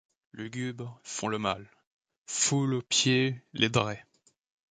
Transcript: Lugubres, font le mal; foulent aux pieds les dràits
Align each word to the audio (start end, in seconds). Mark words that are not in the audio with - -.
Lugubres, 0.33 0.99
font 1.03 1.27
le 1.27 1.37
mal; 1.37 1.69
foulent 2.25 2.73
aux 2.73 2.81
pieds 2.81 3.39
les 3.53 3.69
dràits 3.69 4.03